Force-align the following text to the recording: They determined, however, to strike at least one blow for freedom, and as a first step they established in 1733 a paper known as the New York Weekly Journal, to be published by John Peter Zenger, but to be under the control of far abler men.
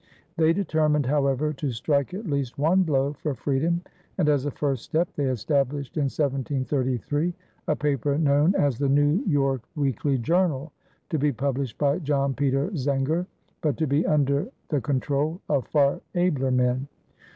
They 0.35 0.51
determined, 0.51 1.05
however, 1.05 1.53
to 1.53 1.69
strike 1.69 2.11
at 2.15 2.25
least 2.25 2.57
one 2.57 2.81
blow 2.81 3.13
for 3.13 3.35
freedom, 3.35 3.81
and 4.17 4.27
as 4.29 4.45
a 4.45 4.49
first 4.49 4.83
step 4.83 5.07
they 5.15 5.25
established 5.25 5.95
in 5.95 6.05
1733 6.09 7.35
a 7.67 7.75
paper 7.75 8.17
known 8.17 8.55
as 8.55 8.79
the 8.79 8.89
New 8.89 9.21
York 9.27 9.61
Weekly 9.75 10.17
Journal, 10.17 10.71
to 11.11 11.19
be 11.19 11.31
published 11.31 11.77
by 11.77 11.99
John 11.99 12.33
Peter 12.33 12.71
Zenger, 12.71 13.27
but 13.61 13.77
to 13.77 13.85
be 13.85 14.03
under 14.07 14.47
the 14.69 14.81
control 14.81 15.39
of 15.47 15.67
far 15.67 16.01
abler 16.15 16.49
men. 16.49 16.87